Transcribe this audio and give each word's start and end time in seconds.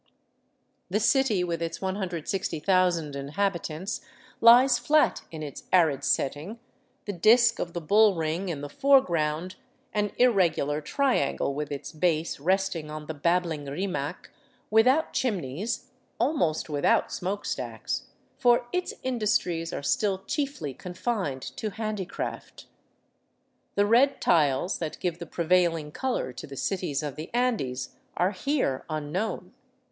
The 0.89 0.99
city 0.99 1.43
with 1.43 1.61
its 1.61 1.79
160,000 1.79 3.15
inhabitants 3.15 4.01
lies 4.39 4.79
flat 4.79 5.21
in 5.29 5.43
its 5.43 5.65
arid 5.71 6.03
setting, 6.03 6.59
the 7.05 7.13
disk 7.13 7.59
of 7.59 7.73
the 7.73 7.81
bull 7.81 8.15
ring 8.15 8.49
in 8.49 8.61
the 8.61 8.67
foreground, 8.67 9.57
an 9.93 10.09
irregu 10.19 10.65
lar 10.65 10.81
triangle 10.81 11.53
with 11.53 11.71
its 11.71 11.91
base 11.91 12.39
resting 12.39 12.89
on 12.89 13.05
the 13.05 13.13
babbling 13.13 13.65
Rimac, 13.65 14.31
without 14.71 15.13
chim 15.13 15.39
neys, 15.39 15.89
almost 16.19 16.67
without 16.67 17.11
smoke 17.11 17.45
stacks; 17.45 18.07
for 18.39 18.65
its 18.73 18.95
industries 19.03 19.71
are 19.71 19.83
still 19.83 20.23
chiefly 20.25 20.73
confined 20.73 21.43
to 21.57 21.69
handicraft. 21.69 22.65
The 23.75 23.85
red 23.85 24.19
tiles 24.19 24.79
that 24.79 24.99
give 24.99 25.19
the 25.19 25.27
prevailing 25.27 25.91
color 25.91 26.33
to 26.33 26.47
the 26.47 26.57
cities 26.57 27.03
of 27.03 27.15
the 27.17 27.29
Andes 27.35 27.89
are 28.17 28.31
here 28.31 28.83
unknown. 28.89 29.53